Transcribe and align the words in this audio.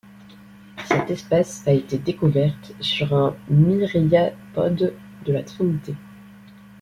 Cette 0.87 1.11
espèce 1.11 1.61
a 1.67 1.73
été 1.73 1.99
découverte 1.99 2.71
sur 2.79 3.13
un 3.13 3.35
myriapode 3.49 4.95
de 5.27 5.31
la 5.31 5.43
Trinité. 5.43 5.93